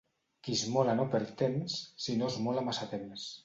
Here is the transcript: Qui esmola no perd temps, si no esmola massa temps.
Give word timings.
Qui 0.47 0.55
esmola 0.59 0.95
no 1.01 1.05
perd 1.11 1.35
temps, 1.43 1.77
si 2.07 2.19
no 2.23 2.33
esmola 2.33 2.69
massa 2.71 2.93
temps. 2.99 3.33